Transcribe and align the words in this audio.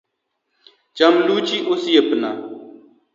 Cham 0.95 1.15
luchi 1.27 1.57
osiepna. 1.73 2.29